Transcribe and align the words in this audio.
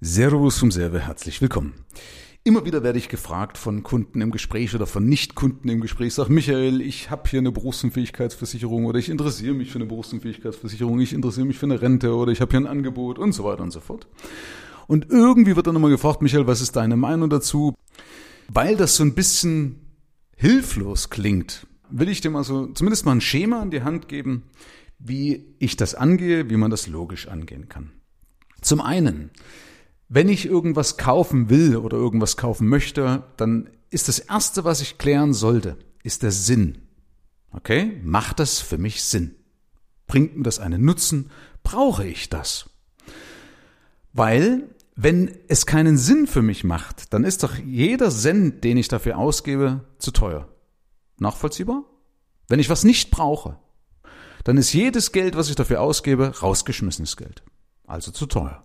Servus 0.00 0.58
vom 0.58 0.70
Serve, 0.70 1.00
herzlich 1.00 1.40
willkommen. 1.40 1.74
Immer 2.44 2.64
wieder 2.64 2.84
werde 2.84 3.00
ich 3.00 3.08
gefragt 3.08 3.58
von 3.58 3.82
Kunden 3.82 4.20
im 4.20 4.30
Gespräch 4.30 4.72
oder 4.76 4.86
von 4.86 5.04
Nicht-Kunden 5.04 5.68
im 5.68 5.80
Gespräch, 5.80 6.14
sag 6.14 6.28
Michael, 6.28 6.80
ich 6.80 7.10
habe 7.10 7.28
hier 7.28 7.40
eine 7.40 7.50
Berufsunfähigkeitsversicherung 7.50 8.84
oder 8.84 9.00
ich 9.00 9.08
interessiere 9.08 9.54
mich 9.54 9.72
für 9.72 9.78
eine 9.78 9.86
Berufsunfähigkeitsversicherung, 9.86 11.00
ich 11.00 11.12
interessiere 11.12 11.46
mich 11.46 11.58
für 11.58 11.66
eine 11.66 11.82
Rente 11.82 12.14
oder 12.14 12.30
ich 12.30 12.40
habe 12.40 12.52
hier 12.52 12.60
ein 12.60 12.68
Angebot 12.68 13.18
und 13.18 13.32
so 13.32 13.42
weiter 13.42 13.64
und 13.64 13.72
so 13.72 13.80
fort. 13.80 14.06
Und 14.86 15.10
irgendwie 15.10 15.56
wird 15.56 15.66
dann 15.66 15.74
immer 15.74 15.90
gefragt, 15.90 16.22
Michael, 16.22 16.46
was 16.46 16.60
ist 16.60 16.76
deine 16.76 16.96
Meinung 16.96 17.28
dazu? 17.28 17.74
Weil 18.46 18.76
das 18.76 18.94
so 18.94 19.02
ein 19.02 19.16
bisschen 19.16 19.80
hilflos 20.36 21.10
klingt, 21.10 21.66
will 21.90 22.08
ich 22.08 22.20
dir 22.20 22.30
mal 22.30 22.44
so 22.44 22.68
zumindest 22.68 23.04
mal 23.04 23.16
ein 23.16 23.20
Schema 23.20 23.60
an 23.60 23.72
die 23.72 23.82
Hand 23.82 24.06
geben, 24.06 24.44
wie 25.00 25.56
ich 25.58 25.74
das 25.74 25.96
angehe, 25.96 26.50
wie 26.50 26.56
man 26.56 26.70
das 26.70 26.86
logisch 26.86 27.26
angehen 27.26 27.68
kann. 27.68 27.90
Zum 28.60 28.80
einen, 28.80 29.30
wenn 30.08 30.28
ich 30.28 30.46
irgendwas 30.46 30.96
kaufen 30.96 31.50
will 31.50 31.76
oder 31.76 31.96
irgendwas 31.96 32.36
kaufen 32.36 32.68
möchte, 32.68 33.24
dann 33.36 33.70
ist 33.90 34.08
das 34.08 34.18
Erste, 34.18 34.64
was 34.64 34.80
ich 34.80 34.98
klären 34.98 35.34
sollte, 35.34 35.76
ist 36.02 36.22
der 36.22 36.32
Sinn. 36.32 36.78
Okay? 37.52 38.00
Macht 38.02 38.40
das 38.40 38.60
für 38.60 38.78
mich 38.78 39.02
Sinn? 39.02 39.34
Bringt 40.06 40.36
mir 40.36 40.42
das 40.42 40.58
einen 40.58 40.84
Nutzen? 40.84 41.30
Brauche 41.62 42.06
ich 42.06 42.28
das? 42.30 42.70
Weil, 44.12 44.68
wenn 44.96 45.30
es 45.48 45.66
keinen 45.66 45.98
Sinn 45.98 46.26
für 46.26 46.42
mich 46.42 46.64
macht, 46.64 47.12
dann 47.12 47.24
ist 47.24 47.42
doch 47.42 47.56
jeder 47.56 48.10
Cent, 48.10 48.64
den 48.64 48.78
ich 48.78 48.88
dafür 48.88 49.18
ausgebe, 49.18 49.84
zu 49.98 50.10
teuer. 50.10 50.48
Nachvollziehbar? 51.18 51.84
Wenn 52.48 52.60
ich 52.60 52.70
was 52.70 52.84
nicht 52.84 53.10
brauche, 53.10 53.58
dann 54.44 54.56
ist 54.56 54.72
jedes 54.72 55.12
Geld, 55.12 55.36
was 55.36 55.50
ich 55.50 55.56
dafür 55.56 55.82
ausgebe, 55.82 56.32
rausgeschmissenes 56.40 57.18
Geld. 57.18 57.42
Also 57.86 58.10
zu 58.10 58.26
teuer. 58.26 58.64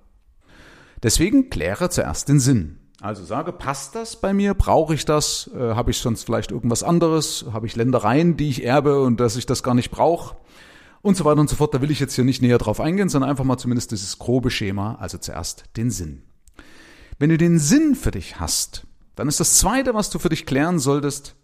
Deswegen 1.03 1.49
kläre 1.49 1.89
zuerst 1.89 2.30
den 2.30 2.39
Sinn. 2.39 2.80
Also 3.02 3.25
sage, 3.25 3.52
passt 3.52 3.95
das 3.95 4.16
bei 4.16 4.34
mir? 4.34 4.53
Brauche 4.53 4.93
ich 4.93 5.03
das? 5.03 5.51
Äh, 5.54 5.76
Habe 5.76 5.91
ich 5.91 5.98
sonst 5.98 6.23
vielleicht 6.23 6.51
irgendwas 6.51 6.84
anderes? 6.84 7.45
Habe 7.51 7.68
ich 7.68 7.76
Ländereien, 7.76 8.37
die 8.37 8.49
ich 8.49 8.63
erbe 8.63 9.01
und 9.01 9.20
dass 9.20 9.35
ich 9.35 9.45
das 9.45 9.62
gar 9.62 9.73
nicht 9.73 9.91
brauche? 9.91 10.37
Und 11.01 11.18
so 11.18 11.26
weiter 11.26 11.41
und 11.41 11.49
so 11.49 11.57
fort. 11.57 11.73
Da 11.73 11.82
will 11.82 11.91
ich 11.91 11.99
jetzt 11.99 12.15
hier 12.15 12.23
nicht 12.23 12.41
näher 12.41 12.57
drauf 12.57 12.79
eingehen, 12.79 13.10
sondern 13.10 13.29
einfach 13.29 13.43
mal 13.43 13.57
zumindest 13.57 13.91
dieses 13.91 14.20
grobe 14.20 14.49
Schema, 14.49 14.95
also 14.95 15.18
zuerst 15.18 15.65
den 15.76 15.91
Sinn. 15.91 16.23
Wenn 17.20 17.29
du 17.29 17.38
den 17.38 17.60
Sinn 17.60 17.95
für 17.95 18.12
dich 18.12 18.40
hast, 18.40 18.88
dann 19.15 19.27
ist 19.27 19.41
das 19.41 19.57
Zweite, 19.57 19.93
was 19.93 20.10
du 20.10 20.17
für 20.17 20.29
dich 20.29 20.45
klären 20.45 20.79
solltest, 20.79 21.35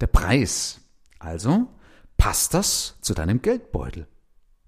der 0.00 0.08
Preis. 0.08 0.80
Also, 1.20 1.68
passt 2.16 2.54
das 2.54 2.96
zu 3.00 3.14
deinem 3.14 3.40
Geldbeutel? 3.40 4.08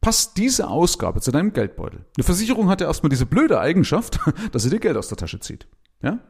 Passt 0.01 0.37
diese 0.37 0.69
Ausgabe 0.69 1.21
zu 1.21 1.31
deinem 1.31 1.53
Geldbeutel. 1.53 2.05
Eine 2.17 2.25
Versicherung 2.25 2.69
hat 2.69 2.81
ja 2.81 2.87
erstmal 2.87 3.11
diese 3.11 3.27
blöde 3.27 3.61
Eigenschaft, 3.61 4.19
dass 4.53 4.63
sie 4.63 4.71
dir 4.71 4.81
Geld 4.81 4.97
aus 4.97 5.09
der 5.09 5.19
Tasche 5.19 5.41
zieht. 5.41 5.67
Ja? 6.03 6.21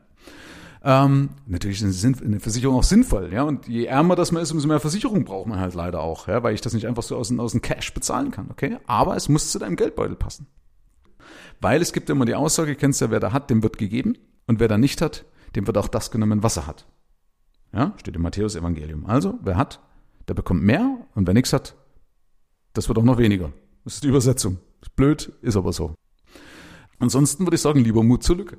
Ähm, 0.82 1.30
natürlich 1.46 1.82
ist 1.82 2.04
eine 2.04 2.40
Versicherung 2.40 2.76
auch 2.76 2.84
sinnvoll, 2.84 3.32
ja. 3.32 3.42
Und 3.42 3.68
je 3.68 3.84
ärmer 3.84 4.16
das 4.16 4.32
man 4.32 4.42
ist, 4.42 4.50
umso 4.50 4.66
mehr 4.66 4.80
Versicherung 4.80 5.24
braucht 5.24 5.46
man 5.46 5.60
halt 5.60 5.74
leider 5.74 6.00
auch, 6.00 6.26
ja, 6.26 6.42
weil 6.42 6.54
ich 6.54 6.62
das 6.62 6.72
nicht 6.72 6.86
einfach 6.86 7.02
so 7.02 7.16
aus, 7.16 7.36
aus 7.38 7.52
dem 7.52 7.60
Cash 7.60 7.92
bezahlen 7.92 8.30
kann, 8.30 8.50
okay? 8.50 8.78
Aber 8.86 9.14
es 9.14 9.28
muss 9.28 9.52
zu 9.52 9.58
deinem 9.58 9.76
Geldbeutel 9.76 10.16
passen. 10.16 10.46
Weil 11.60 11.82
es 11.82 11.92
gibt 11.92 12.08
immer 12.08 12.24
die 12.24 12.34
Aussage, 12.34 12.74
kennst 12.74 13.02
ja, 13.02 13.10
wer 13.10 13.20
da 13.20 13.32
hat, 13.32 13.50
dem 13.50 13.62
wird 13.62 13.76
gegeben. 13.76 14.16
Und 14.46 14.58
wer 14.58 14.68
da 14.68 14.78
nicht 14.78 15.02
hat, 15.02 15.26
dem 15.54 15.66
wird 15.66 15.76
auch 15.76 15.88
das 15.88 16.10
genommen, 16.10 16.42
was 16.42 16.56
er 16.56 16.66
hat. 16.66 16.86
Ja, 17.72 17.92
steht 17.98 18.16
im 18.16 18.22
Matthäus 18.22 18.56
Evangelium. 18.56 19.06
Also, 19.06 19.38
wer 19.42 19.56
hat, 19.56 19.80
der 20.26 20.34
bekommt 20.34 20.62
mehr. 20.62 20.96
Und 21.14 21.26
wer 21.26 21.34
nichts 21.34 21.52
hat, 21.52 21.76
das 22.72 22.88
wird 22.88 22.98
auch 22.98 23.04
noch 23.04 23.18
weniger. 23.18 23.52
Das 23.84 23.94
ist 23.94 24.04
die 24.04 24.08
Übersetzung. 24.08 24.58
Ist 24.82 24.96
blöd, 24.96 25.32
ist 25.42 25.56
aber 25.56 25.72
so. 25.72 25.94
Ansonsten 26.98 27.46
würde 27.46 27.56
ich 27.56 27.62
sagen, 27.62 27.80
lieber 27.80 28.02
Mut 28.02 28.22
zur 28.22 28.36
Lücke. 28.36 28.58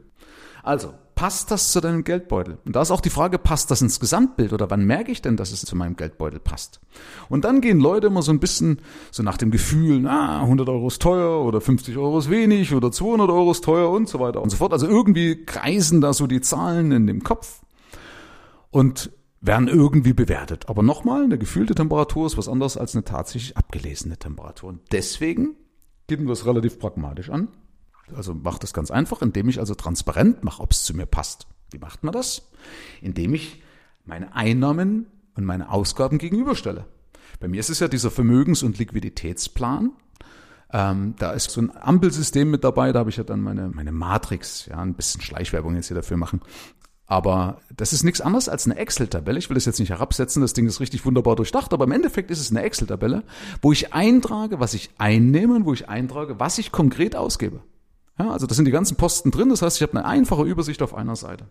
Also, 0.63 0.93
passt 1.15 1.51
das 1.51 1.71
zu 1.71 1.81
deinem 1.81 2.03
Geldbeutel? 2.03 2.57
Und 2.65 2.75
da 2.75 2.81
ist 2.81 2.91
auch 2.91 3.01
die 3.01 3.09
Frage, 3.09 3.37
passt 3.39 3.71
das 3.71 3.81
ins 3.81 3.99
Gesamtbild 3.99 4.53
oder 4.53 4.69
wann 4.69 4.85
merke 4.85 5.11
ich 5.11 5.21
denn, 5.21 5.37
dass 5.37 5.51
es 5.51 5.61
zu 5.61 5.75
meinem 5.75 5.95
Geldbeutel 5.95 6.39
passt? 6.39 6.81
Und 7.29 7.45
dann 7.45 7.61
gehen 7.61 7.79
Leute 7.79 8.07
immer 8.07 8.21
so 8.21 8.31
ein 8.31 8.39
bisschen 8.39 8.81
so 9.11 9.23
nach 9.23 9.37
dem 9.37 9.51
Gefühl, 9.51 9.99
na, 9.99 10.41
100 10.41 10.69
Euro 10.69 10.87
ist 10.87 11.01
teuer 11.01 11.43
oder 11.43 11.61
50 11.61 11.97
Euro 11.97 12.19
ist 12.19 12.29
wenig 12.29 12.73
oder 12.73 12.91
200 12.91 13.29
Euro 13.29 13.51
ist 13.51 13.63
teuer 13.63 13.89
und 13.89 14.09
so 14.09 14.19
weiter 14.19 14.41
und 14.41 14.49
so 14.49 14.57
fort. 14.57 14.73
Also 14.73 14.87
irgendwie 14.87 15.45
kreisen 15.45 16.01
da 16.01 16.13
so 16.13 16.27
die 16.27 16.41
Zahlen 16.41 16.91
in 16.91 17.07
dem 17.07 17.23
Kopf. 17.23 17.61
Und 18.69 19.11
werden 19.41 19.67
irgendwie 19.67 20.13
bewertet. 20.13 20.69
Aber 20.69 20.83
nochmal, 20.83 21.23
eine 21.23 21.37
gefühlte 21.37 21.75
Temperatur 21.75 22.27
ist 22.27 22.37
was 22.37 22.47
anderes 22.47 22.77
als 22.77 22.95
eine 22.95 23.03
tatsächlich 23.03 23.57
abgelesene 23.57 24.17
Temperatur. 24.17 24.69
Und 24.69 24.81
deswegen 24.91 25.55
geben 26.07 26.27
wir 26.27 26.33
es 26.33 26.45
relativ 26.45 26.79
pragmatisch 26.79 27.29
an. 27.29 27.49
Also 28.15 28.33
macht 28.33 28.63
das 28.63 28.73
ganz 28.73 28.91
einfach, 28.91 29.21
indem 29.21 29.49
ich 29.49 29.59
also 29.59 29.73
transparent 29.73 30.43
mache, 30.43 30.61
ob 30.61 30.71
es 30.71 30.83
zu 30.83 30.95
mir 30.95 31.05
passt. 31.05 31.47
Wie 31.71 31.79
macht 31.79 32.03
man 32.03 32.13
das? 32.13 32.51
Indem 33.01 33.33
ich 33.33 33.63
meine 34.05 34.35
Einnahmen 34.35 35.07
und 35.35 35.45
meine 35.45 35.71
Ausgaben 35.71 36.17
gegenüberstelle. 36.17 36.85
Bei 37.39 37.47
mir 37.47 37.59
ist 37.59 37.69
es 37.69 37.79
ja 37.79 37.87
dieser 37.87 38.11
Vermögens- 38.11 38.63
und 38.63 38.77
Liquiditätsplan. 38.77 39.91
Ähm, 40.73 41.15
da 41.17 41.31
ist 41.31 41.51
so 41.51 41.61
ein 41.61 41.71
Ampelsystem 41.75 42.49
mit 42.49 42.63
dabei, 42.63 42.91
da 42.91 42.99
habe 42.99 43.09
ich 43.09 43.17
ja 43.17 43.23
dann 43.23 43.41
meine, 43.41 43.69
meine 43.69 43.91
Matrix, 43.91 44.67
ja, 44.67 44.77
ein 44.77 44.93
bisschen 44.93 45.21
Schleichwerbung 45.21 45.75
jetzt 45.75 45.87
hier 45.87 45.95
dafür 45.95 46.17
machen. 46.17 46.41
Aber 47.11 47.57
das 47.75 47.91
ist 47.91 48.05
nichts 48.05 48.21
anderes 48.21 48.47
als 48.47 48.65
eine 48.65 48.77
Excel-Tabelle. 48.77 49.37
Ich 49.37 49.49
will 49.49 49.55
das 49.55 49.65
jetzt 49.65 49.81
nicht 49.81 49.89
herabsetzen, 49.89 50.41
das 50.41 50.53
Ding 50.53 50.65
ist 50.65 50.79
richtig 50.79 51.05
wunderbar 51.05 51.35
durchdacht, 51.35 51.73
aber 51.73 51.83
im 51.83 51.91
Endeffekt 51.91 52.31
ist 52.31 52.39
es 52.39 52.51
eine 52.51 52.61
Excel-Tabelle, 52.61 53.23
wo 53.61 53.73
ich 53.73 53.93
eintrage, 53.93 54.61
was 54.61 54.73
ich 54.73 54.91
einnehme 54.97 55.55
und 55.55 55.65
wo 55.65 55.73
ich 55.73 55.89
eintrage, 55.89 56.39
was 56.39 56.57
ich 56.57 56.71
konkret 56.71 57.17
ausgebe. 57.17 57.59
Ja, 58.17 58.31
also 58.31 58.47
das 58.47 58.55
sind 58.55 58.63
die 58.63 58.71
ganzen 58.71 58.95
Posten 58.95 59.29
drin, 59.29 59.49
das 59.49 59.61
heißt, 59.61 59.75
ich 59.75 59.81
habe 59.81 59.97
eine 59.97 60.05
einfache 60.05 60.43
Übersicht 60.43 60.81
auf 60.81 60.95
einer 60.95 61.17
Seite. 61.17 61.47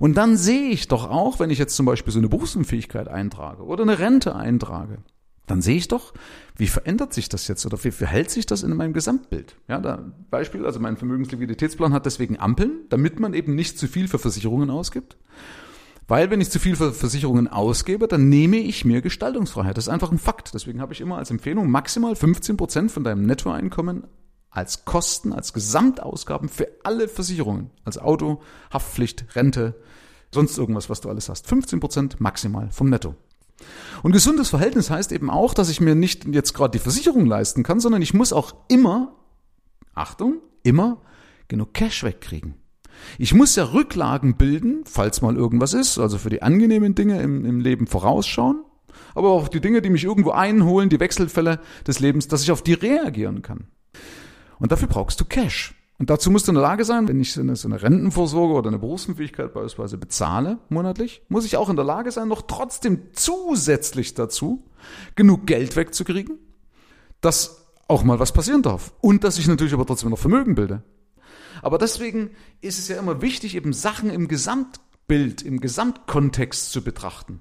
Und 0.00 0.16
dann 0.16 0.36
sehe 0.36 0.70
ich 0.70 0.88
doch 0.88 1.08
auch, 1.08 1.38
wenn 1.38 1.50
ich 1.50 1.60
jetzt 1.60 1.76
zum 1.76 1.86
Beispiel 1.86 2.12
so 2.12 2.18
eine 2.18 2.28
Berufsunfähigkeit 2.28 3.06
eintrage 3.06 3.62
oder 3.62 3.84
eine 3.84 4.00
Rente 4.00 4.34
eintrage, 4.34 4.98
dann 5.50 5.62
sehe 5.62 5.76
ich 5.76 5.88
doch, 5.88 6.14
wie 6.56 6.68
verändert 6.68 7.12
sich 7.12 7.28
das 7.28 7.48
jetzt 7.48 7.66
oder 7.66 7.82
wie 7.82 7.90
verhält 7.90 8.30
sich 8.30 8.46
das 8.46 8.62
in 8.62 8.76
meinem 8.76 8.92
Gesamtbild? 8.92 9.56
Ja, 9.68 9.80
da 9.80 10.12
Beispiel, 10.30 10.64
also 10.64 10.78
mein 10.78 10.96
Vermögensliquiditätsplan 10.96 11.92
hat 11.92 12.06
deswegen 12.06 12.38
Ampeln, 12.38 12.86
damit 12.88 13.18
man 13.18 13.34
eben 13.34 13.54
nicht 13.54 13.78
zu 13.78 13.88
viel 13.88 14.08
für 14.08 14.18
Versicherungen 14.18 14.70
ausgibt. 14.70 15.16
Weil 16.06 16.30
wenn 16.30 16.40
ich 16.40 16.50
zu 16.50 16.58
viel 16.58 16.74
für 16.74 16.92
Versicherungen 16.92 17.46
ausgebe, 17.46 18.08
dann 18.08 18.28
nehme 18.28 18.56
ich 18.56 18.84
mir 18.84 19.00
Gestaltungsfreiheit. 19.00 19.76
Das 19.76 19.84
ist 19.84 19.92
einfach 19.92 20.10
ein 20.10 20.18
Fakt. 20.18 20.54
Deswegen 20.54 20.80
habe 20.80 20.92
ich 20.92 21.00
immer 21.00 21.18
als 21.18 21.30
Empfehlung 21.30 21.70
maximal 21.70 22.16
15 22.16 22.56
Prozent 22.56 22.90
von 22.90 23.04
deinem 23.04 23.26
Nettoeinkommen 23.26 24.04
als 24.50 24.84
Kosten, 24.84 25.32
als 25.32 25.52
Gesamtausgaben 25.52 26.48
für 26.48 26.68
alle 26.82 27.06
Versicherungen. 27.06 27.70
Als 27.84 27.96
Auto, 27.96 28.42
Haftpflicht, 28.72 29.24
Rente, 29.36 29.80
sonst 30.34 30.58
irgendwas, 30.58 30.90
was 30.90 31.00
du 31.00 31.08
alles 31.08 31.28
hast. 31.28 31.46
15 31.46 31.78
Prozent 31.78 32.20
maximal 32.20 32.70
vom 32.72 32.88
Netto. 32.88 33.14
Und 34.02 34.12
gesundes 34.12 34.48
Verhältnis 34.50 34.90
heißt 34.90 35.12
eben 35.12 35.30
auch, 35.30 35.54
dass 35.54 35.68
ich 35.68 35.80
mir 35.80 35.94
nicht 35.94 36.26
jetzt 36.26 36.54
gerade 36.54 36.72
die 36.72 36.82
Versicherung 36.82 37.26
leisten 37.26 37.62
kann, 37.62 37.80
sondern 37.80 38.02
ich 38.02 38.14
muss 38.14 38.32
auch 38.32 38.54
immer, 38.68 39.16
Achtung, 39.94 40.40
immer 40.62 41.02
genug 41.48 41.74
Cash 41.74 42.04
wegkriegen. 42.04 42.54
Ich 43.18 43.34
muss 43.34 43.56
ja 43.56 43.64
Rücklagen 43.64 44.36
bilden, 44.36 44.84
falls 44.84 45.22
mal 45.22 45.36
irgendwas 45.36 45.74
ist, 45.74 45.98
also 45.98 46.18
für 46.18 46.30
die 46.30 46.42
angenehmen 46.42 46.94
Dinge 46.94 47.20
im, 47.22 47.44
im 47.44 47.60
Leben 47.60 47.86
vorausschauen, 47.86 48.64
aber 49.14 49.30
auch 49.30 49.48
die 49.48 49.60
Dinge, 49.60 49.82
die 49.82 49.90
mich 49.90 50.04
irgendwo 50.04 50.30
einholen, 50.30 50.88
die 50.88 51.00
Wechselfälle 51.00 51.60
des 51.86 52.00
Lebens, 52.00 52.28
dass 52.28 52.42
ich 52.42 52.50
auf 52.50 52.62
die 52.62 52.74
reagieren 52.74 53.42
kann. 53.42 53.66
Und 54.58 54.72
dafür 54.72 54.88
brauchst 54.88 55.20
du 55.20 55.24
Cash. 55.24 55.74
Und 56.00 56.08
dazu 56.08 56.30
musst 56.30 56.48
du 56.48 56.52
in 56.52 56.54
der 56.54 56.62
Lage 56.62 56.86
sein, 56.86 57.08
wenn 57.08 57.20
ich 57.20 57.34
so 57.34 57.42
eine, 57.42 57.56
so 57.56 57.68
eine 57.68 57.82
Rentenvorsorge 57.82 58.54
oder 58.54 58.68
eine 58.68 58.78
Berufsunfähigkeit 58.78 59.52
beispielsweise 59.52 59.98
bezahle 59.98 60.56
monatlich, 60.70 61.20
muss 61.28 61.44
ich 61.44 61.58
auch 61.58 61.68
in 61.68 61.76
der 61.76 61.84
Lage 61.84 62.10
sein, 62.10 62.26
noch 62.26 62.40
trotzdem 62.40 63.08
zusätzlich 63.12 64.14
dazu 64.14 64.64
genug 65.14 65.46
Geld 65.46 65.76
wegzukriegen, 65.76 66.38
dass 67.20 67.66
auch 67.86 68.02
mal 68.02 68.18
was 68.18 68.32
passieren 68.32 68.62
darf. 68.62 68.94
Und 69.02 69.24
dass 69.24 69.36
ich 69.36 69.46
natürlich 69.46 69.74
aber 69.74 69.84
trotzdem 69.84 70.08
noch 70.08 70.18
Vermögen 70.18 70.54
bilde. 70.54 70.82
Aber 71.60 71.76
deswegen 71.76 72.30
ist 72.62 72.78
es 72.78 72.88
ja 72.88 72.98
immer 72.98 73.20
wichtig, 73.20 73.54
eben 73.54 73.74
Sachen 73.74 74.08
im 74.08 74.26
Gesamtbild, 74.26 75.42
im 75.42 75.60
Gesamtkontext 75.60 76.72
zu 76.72 76.82
betrachten. 76.82 77.40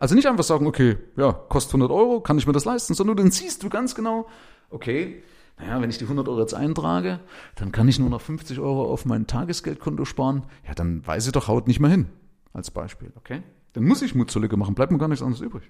Also 0.00 0.14
nicht 0.14 0.26
einfach 0.26 0.44
sagen, 0.44 0.66
okay, 0.66 0.96
ja, 1.18 1.34
kostet 1.34 1.74
100 1.74 1.90
Euro, 1.90 2.22
kann 2.22 2.38
ich 2.38 2.46
mir 2.46 2.54
das 2.54 2.64
leisten, 2.64 2.94
sondern 2.94 3.18
dann 3.18 3.30
siehst 3.30 3.62
du 3.62 3.68
ganz 3.68 3.94
genau, 3.94 4.26
okay, 4.70 5.22
naja, 5.58 5.80
wenn 5.80 5.90
ich 5.90 5.98
die 5.98 6.04
100 6.04 6.28
Euro 6.28 6.40
jetzt 6.40 6.54
eintrage, 6.54 7.20
dann 7.56 7.72
kann 7.72 7.88
ich 7.88 7.98
nur 7.98 8.10
noch 8.10 8.20
50 8.20 8.60
Euro 8.60 8.84
auf 8.92 9.04
mein 9.04 9.26
Tagesgeldkonto 9.26 10.04
sparen. 10.04 10.44
Ja, 10.66 10.74
dann 10.74 11.02
ich 11.16 11.32
doch, 11.32 11.48
haut 11.48 11.66
nicht 11.66 11.80
mehr 11.80 11.90
hin. 11.90 12.06
Als 12.52 12.70
Beispiel, 12.70 13.12
okay? 13.16 13.42
Dann 13.72 13.84
muss 13.84 14.02
ich 14.02 14.14
Mut 14.14 14.30
zur 14.30 14.42
Lücke 14.42 14.56
machen, 14.56 14.74
bleibt 14.74 14.92
mir 14.92 14.98
gar 14.98 15.08
nichts 15.08 15.22
anderes 15.22 15.42
übrig. 15.42 15.64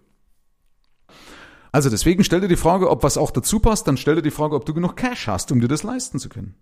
Also 1.72 1.90
deswegen 1.90 2.24
stell 2.24 2.40
dir 2.40 2.48
die 2.48 2.56
Frage, 2.56 2.90
ob 2.90 3.02
was 3.02 3.18
auch 3.18 3.30
dazu 3.30 3.60
passt, 3.60 3.86
dann 3.88 3.96
stell 3.96 4.16
dir 4.16 4.22
die 4.22 4.30
Frage, 4.30 4.54
ob 4.54 4.64
du 4.64 4.74
genug 4.74 4.96
Cash 4.96 5.26
hast, 5.26 5.52
um 5.52 5.60
dir 5.60 5.68
das 5.68 5.82
leisten 5.82 6.18
zu 6.18 6.28
können. 6.28 6.54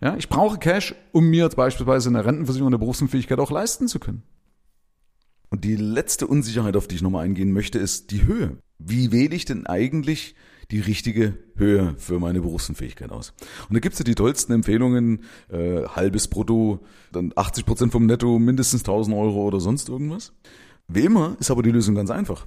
Ja, 0.00 0.16
ich 0.16 0.28
brauche 0.28 0.58
Cash, 0.58 0.94
um 1.12 1.28
mir 1.28 1.48
beispielsweise 1.48 2.08
eine 2.08 2.24
Rentenversicherung 2.24 2.68
eine 2.68 2.78
Berufsunfähigkeit 2.78 3.38
auch 3.38 3.50
leisten 3.50 3.88
zu 3.88 3.98
können. 3.98 4.22
Und 5.50 5.64
die 5.64 5.76
letzte 5.76 6.26
Unsicherheit, 6.26 6.76
auf 6.76 6.88
die 6.88 6.96
ich 6.96 7.02
nochmal 7.02 7.24
eingehen 7.24 7.52
möchte, 7.52 7.78
ist 7.78 8.10
die 8.10 8.24
Höhe. 8.24 8.58
Wie 8.78 9.12
wähle 9.12 9.34
ich 9.34 9.44
denn 9.44 9.66
eigentlich 9.66 10.34
die 10.70 10.80
richtige 10.80 11.36
Höhe 11.56 11.94
für 11.98 12.18
meine 12.18 12.40
Berufsunfähigkeit 12.40 13.10
aus. 13.10 13.32
Und 13.68 13.74
da 13.74 13.80
gibt's 13.80 13.98
ja 13.98 14.04
die 14.04 14.14
tollsten 14.14 14.52
Empfehlungen, 14.52 15.24
äh, 15.50 15.84
halbes 15.86 16.28
Brutto, 16.28 16.80
dann 17.12 17.32
80 17.34 17.66
Prozent 17.66 17.92
vom 17.92 18.06
Netto, 18.06 18.38
mindestens 18.38 18.82
1000 18.82 19.16
Euro 19.16 19.44
oder 19.44 19.60
sonst 19.60 19.88
irgendwas. 19.88 20.32
Wie 20.88 21.02
immer 21.02 21.36
ist 21.40 21.50
aber 21.50 21.62
die 21.62 21.70
Lösung 21.70 21.94
ganz 21.94 22.10
einfach. 22.10 22.46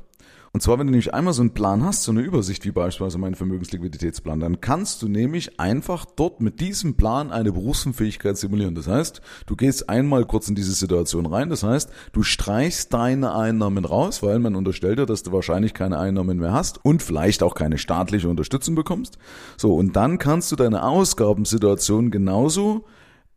Und 0.58 0.62
zwar, 0.62 0.80
wenn 0.80 0.88
du 0.88 0.92
nämlich 0.92 1.14
einmal 1.14 1.36
so 1.36 1.44
einen 1.44 1.54
Plan 1.54 1.84
hast, 1.84 2.02
so 2.02 2.12
eine 2.12 2.22
Übersicht 2.22 2.66
wie 2.66 2.72
beispielsweise 2.72 3.20
mein 3.20 3.36
Vermögensliquiditätsplan, 3.36 4.40
dann 4.40 4.60
kannst 4.60 5.04
du 5.04 5.08
nämlich 5.08 5.60
einfach 5.60 6.06
dort 6.16 6.42
mit 6.42 6.62
diesem 6.62 6.96
Plan 6.96 7.32
eine 7.32 7.52
Berufsunfähigkeit 7.52 8.38
simulieren. 8.38 8.74
Das 8.74 8.88
heißt, 8.88 9.22
du 9.46 9.56
gehst 9.56 9.88
einmal 9.88 10.26
kurz 10.26 10.50
in 10.50 10.56
diese 10.56 10.72
Situation 10.72 11.28
rein. 11.28 11.52
Das 11.52 11.62
heißt, 11.62 11.92
du 12.12 12.24
streichst 12.24 12.92
deine 12.92 13.36
Einnahmen 13.36 13.86
raus, 13.86 14.24
weil 14.24 14.40
man 14.40 14.56
unterstellt 14.56 14.98
dir, 14.98 15.06
dass 15.06 15.22
du 15.22 15.32
wahrscheinlich 15.32 15.76
keine 15.76 16.00
Einnahmen 16.00 16.40
mehr 16.40 16.54
hast 16.54 16.84
und 16.84 17.04
vielleicht 17.04 17.44
auch 17.44 17.54
keine 17.54 17.78
staatliche 17.78 18.28
Unterstützung 18.28 18.74
bekommst. 18.74 19.20
So, 19.58 19.76
und 19.76 19.96
dann 19.96 20.18
kannst 20.18 20.52
du 20.52 20.56
deine 20.56 20.82
Ausgabensituation 20.82 22.10
genauso 22.10 22.86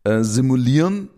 äh, 0.05 0.23
simulieren, 0.23 1.09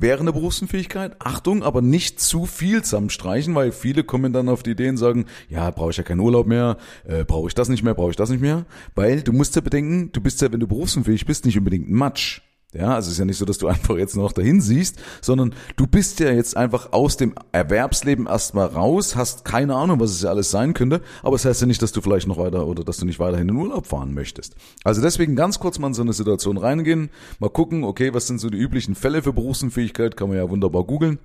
während 0.00 0.26
der 0.26 0.32
Berufsunfähigkeit. 0.32 1.16
Achtung, 1.18 1.62
aber 1.62 1.82
nicht 1.82 2.20
zu 2.20 2.46
viel 2.46 2.82
zusammenstreichen, 2.82 3.54
weil 3.54 3.72
viele 3.72 4.04
kommen 4.04 4.32
dann 4.32 4.48
auf 4.48 4.62
die 4.62 4.72
Idee 4.72 4.88
und 4.88 4.96
sagen, 4.96 5.26
ja, 5.48 5.70
brauche 5.70 5.90
ich 5.90 5.96
ja 5.96 6.02
keinen 6.02 6.20
Urlaub 6.20 6.46
mehr, 6.46 6.76
äh, 7.04 7.24
brauche 7.24 7.48
ich 7.48 7.54
das 7.54 7.68
nicht 7.68 7.82
mehr, 7.82 7.94
brauche 7.94 8.10
ich 8.10 8.16
das 8.16 8.30
nicht 8.30 8.40
mehr. 8.40 8.66
Weil 8.94 9.22
du 9.22 9.32
musst 9.32 9.54
ja 9.56 9.60
bedenken, 9.60 10.10
du 10.12 10.20
bist 10.20 10.40
ja, 10.42 10.52
wenn 10.52 10.60
du 10.60 10.66
berufsunfähig 10.66 11.26
bist, 11.26 11.44
nicht 11.44 11.58
unbedingt 11.58 11.88
ein 11.88 11.94
Matsch. 11.94 12.42
Ja, 12.74 12.94
also 12.94 13.06
es 13.06 13.12
ist 13.12 13.18
ja 13.18 13.24
nicht 13.24 13.38
so, 13.38 13.44
dass 13.44 13.58
du 13.58 13.68
einfach 13.68 13.96
jetzt 13.96 14.16
noch 14.16 14.32
dahin 14.32 14.60
siehst, 14.60 14.98
sondern 15.20 15.54
du 15.76 15.86
bist 15.86 16.20
ja 16.20 16.30
jetzt 16.30 16.56
einfach 16.56 16.92
aus 16.92 17.16
dem 17.16 17.34
Erwerbsleben 17.52 18.26
erstmal 18.26 18.66
raus, 18.66 19.16
hast 19.16 19.44
keine 19.44 19.76
Ahnung, 19.76 20.00
was 20.00 20.10
es 20.10 20.22
ja 20.22 20.30
alles 20.30 20.50
sein 20.50 20.74
könnte, 20.74 21.00
aber 21.22 21.36
es 21.36 21.42
das 21.42 21.50
heißt 21.50 21.60
ja 21.62 21.66
nicht, 21.66 21.82
dass 21.82 21.92
du 21.92 22.00
vielleicht 22.00 22.26
noch 22.26 22.38
weiter 22.38 22.66
oder 22.66 22.84
dass 22.84 22.96
du 22.96 23.06
nicht 23.06 23.20
weiterhin 23.20 23.48
in 23.48 23.56
Urlaub 23.56 23.86
fahren 23.86 24.14
möchtest. 24.14 24.56
Also 24.82 25.00
deswegen 25.02 25.36
ganz 25.36 25.58
kurz 25.58 25.78
mal 25.78 25.88
in 25.88 25.94
so 25.94 26.02
eine 26.02 26.12
Situation 26.12 26.56
reingehen, 26.56 27.10
mal 27.38 27.50
gucken, 27.50 27.84
okay, 27.84 28.12
was 28.12 28.26
sind 28.26 28.40
so 28.40 28.50
die 28.50 28.58
üblichen 28.58 28.94
Fälle 28.94 29.22
für 29.22 29.32
Berufsunfähigkeit, 29.32 30.16
kann 30.16 30.28
man 30.28 30.38
ja 30.38 30.48
wunderbar 30.48 30.84
googeln. 30.84 31.18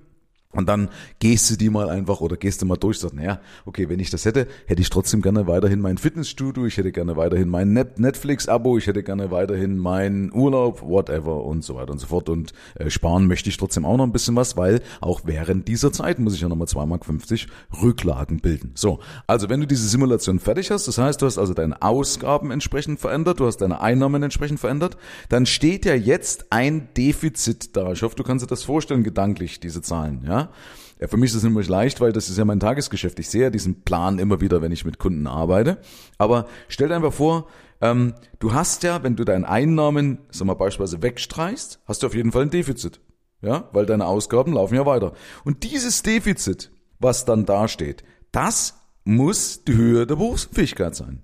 Und 0.52 0.68
dann 0.68 0.88
gehst 1.20 1.48
du 1.48 1.56
die 1.56 1.70
mal 1.70 1.88
einfach 1.88 2.20
oder 2.20 2.36
gehst 2.36 2.60
du 2.60 2.66
mal 2.66 2.76
durch, 2.76 2.98
sagst, 2.98 3.14
naja, 3.14 3.40
okay, 3.66 3.88
wenn 3.88 4.00
ich 4.00 4.10
das 4.10 4.24
hätte, 4.24 4.48
hätte 4.66 4.82
ich 4.82 4.90
trotzdem 4.90 5.22
gerne 5.22 5.46
weiterhin 5.46 5.80
mein 5.80 5.96
Fitnessstudio, 5.96 6.66
ich 6.66 6.76
hätte 6.76 6.90
gerne 6.90 7.16
weiterhin 7.16 7.48
mein 7.48 7.72
Netflix-Abo, 7.72 8.76
ich 8.76 8.88
hätte 8.88 9.04
gerne 9.04 9.30
weiterhin 9.30 9.78
meinen 9.78 10.32
Urlaub, 10.32 10.82
whatever 10.82 11.44
und 11.44 11.62
so 11.62 11.76
weiter 11.76 11.92
und 11.92 11.98
so 12.00 12.08
fort. 12.08 12.28
Und 12.28 12.52
äh, 12.74 12.90
sparen 12.90 13.28
möchte 13.28 13.48
ich 13.48 13.58
trotzdem 13.58 13.84
auch 13.84 13.96
noch 13.96 14.04
ein 14.04 14.10
bisschen 14.10 14.34
was, 14.34 14.56
weil 14.56 14.82
auch 15.00 15.20
während 15.24 15.68
dieser 15.68 15.92
Zeit 15.92 16.18
muss 16.18 16.34
ich 16.34 16.40
ja 16.40 16.48
nochmal 16.48 16.66
2,50 16.66 16.86
Mark 16.86 17.06
Rücklagen 17.80 18.40
bilden. 18.40 18.72
So, 18.74 18.98
also 19.28 19.48
wenn 19.48 19.60
du 19.60 19.68
diese 19.68 19.86
Simulation 19.86 20.40
fertig 20.40 20.72
hast, 20.72 20.88
das 20.88 20.98
heißt, 20.98 21.22
du 21.22 21.26
hast 21.26 21.38
also 21.38 21.54
deine 21.54 21.80
Ausgaben 21.80 22.50
entsprechend 22.50 22.98
verändert, 22.98 23.38
du 23.38 23.46
hast 23.46 23.58
deine 23.58 23.80
Einnahmen 23.80 24.20
entsprechend 24.22 24.58
verändert, 24.58 24.96
dann 25.28 25.46
steht 25.46 25.84
ja 25.84 25.94
jetzt 25.94 26.46
ein 26.50 26.88
Defizit 26.96 27.76
da. 27.76 27.92
Ich 27.92 28.02
hoffe, 28.02 28.16
du 28.16 28.24
kannst 28.24 28.44
dir 28.44 28.48
das 28.48 28.64
vorstellen, 28.64 29.04
gedanklich, 29.04 29.60
diese 29.60 29.80
Zahlen, 29.80 30.24
ja. 30.26 30.39
Ja, 31.00 31.08
für 31.08 31.16
mich 31.16 31.30
ist 31.30 31.36
es 31.36 31.42
nämlich 31.42 31.68
leicht, 31.68 32.00
weil 32.00 32.12
das 32.12 32.28
ist 32.28 32.36
ja 32.38 32.44
mein 32.44 32.60
Tagesgeschäft. 32.60 33.18
Ich 33.18 33.30
sehe 33.30 33.44
ja 33.44 33.50
diesen 33.50 33.82
Plan 33.82 34.18
immer 34.18 34.40
wieder, 34.40 34.60
wenn 34.60 34.72
ich 34.72 34.84
mit 34.84 34.98
Kunden 34.98 35.26
arbeite. 35.26 35.78
Aber 36.18 36.46
stell 36.68 36.88
dir 36.88 36.96
einfach 36.96 37.12
vor, 37.12 37.48
ähm, 37.80 38.14
du 38.38 38.52
hast 38.52 38.82
ja, 38.82 39.02
wenn 39.02 39.16
du 39.16 39.24
deine 39.24 39.48
Einnahmen, 39.48 40.18
sag 40.30 40.46
mal 40.46 40.54
beispielsweise 40.54 41.02
wegstreichst, 41.02 41.80
hast 41.86 42.02
du 42.02 42.06
auf 42.06 42.14
jeden 42.14 42.32
Fall 42.32 42.42
ein 42.42 42.50
Defizit. 42.50 43.00
Ja, 43.42 43.70
weil 43.72 43.86
deine 43.86 44.06
Ausgaben 44.06 44.52
laufen 44.52 44.74
ja 44.74 44.84
weiter. 44.84 45.14
Und 45.44 45.62
dieses 45.62 46.02
Defizit, 46.02 46.70
was 46.98 47.24
dann 47.24 47.46
dasteht, 47.46 48.04
das 48.32 48.74
muss 49.04 49.64
die 49.64 49.74
Höhe 49.74 50.06
der 50.06 50.16
Berufsfähigkeit 50.16 50.94
sein. 50.94 51.22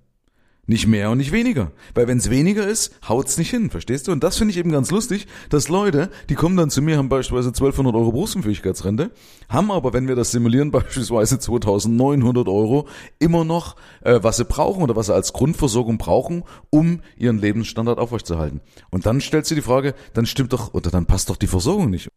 Nicht 0.69 0.89
mehr 0.89 1.11
und 1.11 1.19
nicht 1.19 1.31
weniger. 1.31 1.71
Weil 1.95 2.09
wenn 2.09 2.19
es 2.19 2.29
weniger 2.29 2.67
ist, 2.67 2.93
haut's 3.09 3.39
nicht 3.39 3.51
hin, 3.51 3.71
verstehst 3.71 4.09
du? 4.09 4.13
Und 4.13 4.25
das 4.25 4.37
finde 4.37 4.51
ich 4.51 4.59
eben 4.59 4.73
ganz 4.73 4.91
lustig, 4.91 5.29
dass 5.49 5.69
Leute, 5.69 6.11
die 6.29 6.35
kommen 6.35 6.57
dann 6.57 6.71
zu 6.71 6.83
mir, 6.83 6.99
haben 6.99 7.09
beispielsweise 7.09 7.51
1200 7.51 7.95
Euro 7.95 8.11
Berufsunfähigkeitsrente, 8.11 9.13
haben 9.49 9.71
aber, 9.71 9.93
wenn 9.93 10.09
wir 10.09 10.17
das 10.17 10.33
simulieren, 10.33 10.71
beispielsweise 10.73 11.39
2900 11.39 12.49
Euro 12.49 12.89
immer 13.21 13.45
noch, 13.45 13.77
äh, 14.01 14.19
was 14.23 14.39
sie 14.39 14.45
brauchen 14.45 14.83
oder 14.83 14.97
was 14.97 15.07
sie 15.07 15.15
als 15.15 15.33
Grundversorgung 15.33 15.99
brauchen, 15.99 16.43
um 16.71 17.01
ihren 17.17 17.39
Lebensstandard 17.39 18.01
aufrechtzuerhalten. 18.01 18.61
Und 18.91 19.07
dann 19.07 19.21
stellt 19.21 19.47
sie 19.47 19.55
die 19.55 19.63
Frage, 19.63 19.95
dann 20.15 20.27
stimmt 20.27 20.53
doch, 20.53 20.75
oder 20.75 20.91
dann 20.91 21.07
passt 21.07 21.31
doch 21.31 21.37
die 21.37 21.47
Versorgung 21.47 21.91
nicht. 21.91 22.11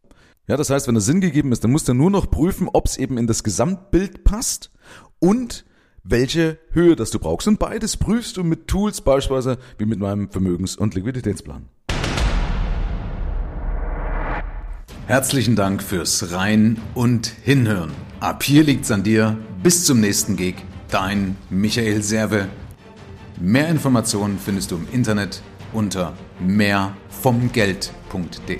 Ja, 0.48 0.56
das 0.56 0.70
heißt, 0.70 0.88
wenn 0.88 0.94
der 0.94 1.02
Sinn 1.02 1.20
gegeben 1.20 1.52
ist, 1.52 1.62
dann 1.62 1.70
muss 1.70 1.86
er 1.86 1.94
nur 1.94 2.10
noch 2.10 2.28
prüfen, 2.28 2.68
ob 2.72 2.86
es 2.86 2.96
eben 2.96 3.16
in 3.16 3.28
das 3.28 3.44
Gesamtbild 3.44 4.24
passt 4.24 4.72
und 5.20 5.64
welche 6.10 6.58
Höhe 6.72 6.96
das 6.96 7.10
du 7.10 7.18
brauchst. 7.18 7.48
Und 7.48 7.58
beides 7.58 7.96
prüfst 7.96 8.36
du 8.36 8.44
mit 8.44 8.68
Tools, 8.68 9.00
beispielsweise 9.00 9.58
wie 9.78 9.86
mit 9.86 9.98
meinem 9.98 10.30
Vermögens- 10.30 10.76
und 10.76 10.94
Liquiditätsplan. 10.94 11.68
Herzlichen 15.06 15.56
Dank 15.56 15.82
fürs 15.82 16.32
Rein 16.32 16.78
und 16.94 17.32
Hinhören. 17.42 17.90
Ab 18.20 18.44
hier 18.44 18.62
liegt's 18.62 18.92
an 18.92 19.02
dir. 19.02 19.36
Bis 19.62 19.84
zum 19.84 20.00
nächsten 20.00 20.36
Gig. 20.36 20.54
Dein 20.88 21.36
Michael 21.50 22.02
Serve. 22.02 22.48
Mehr 23.40 23.68
Informationen 23.68 24.38
findest 24.38 24.70
du 24.70 24.76
im 24.76 24.86
Internet 24.92 25.42
unter 25.72 26.14
mehrvomgeld.de. 26.38 28.58